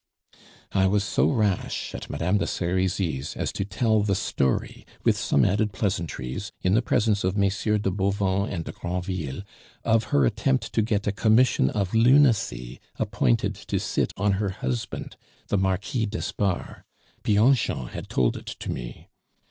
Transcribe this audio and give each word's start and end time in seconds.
"I 0.71 0.87
was 0.87 1.03
so 1.03 1.27
rash, 1.29 1.93
at 1.93 2.09
Madame 2.09 2.39
de 2.39 2.47
Serizy's, 2.47 3.35
as 3.37 3.51
to 3.51 3.63
tell 3.63 4.01
the 4.01 4.15
story, 4.15 4.83
with 5.03 5.15
some 5.15 5.45
added 5.45 5.73
pleasantries, 5.73 6.51
in 6.59 6.73
the 6.73 6.81
presence 6.81 7.23
of 7.23 7.35
MM. 7.35 7.79
de 7.83 7.91
Bauvan 7.91 8.49
and 8.49 8.65
de 8.65 8.71
Granville, 8.71 9.43
of 9.83 10.05
her 10.05 10.25
attempt 10.25 10.73
to 10.73 10.81
get 10.81 11.05
a 11.05 11.11
commission 11.11 11.69
of 11.69 11.93
lunacy 11.93 12.79
appointed 12.97 13.53
to 13.53 13.79
sit 13.79 14.11
on 14.17 14.31
her 14.41 14.49
husband, 14.49 15.17
the 15.49 15.57
Marquis 15.59 16.07
d'Espard. 16.07 16.81
Bianchon 17.21 17.89
had 17.89 18.09
told 18.09 18.35
it 18.35 18.47
to 18.47 18.71
me. 18.71 19.07